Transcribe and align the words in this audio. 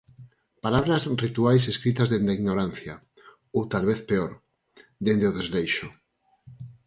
Palabras 0.65 1.03
rituais 1.23 1.63
escritas 1.73 2.09
dende 2.09 2.31
a 2.33 2.37
ignorancia, 2.39 2.95
ou 3.55 3.61
talvez 3.73 3.99
peor, 4.09 4.31
dende 5.05 5.29
o 5.29 5.35
desleixo. 5.37 5.87